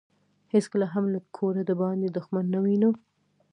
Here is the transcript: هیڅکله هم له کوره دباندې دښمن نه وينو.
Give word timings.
هیڅکله 0.53 0.87
هم 0.93 1.05
له 1.13 1.19
کوره 1.37 1.61
دباندې 1.69 2.07
دښمن 2.17 2.45
نه 2.53 2.59
وينو. 2.63 2.91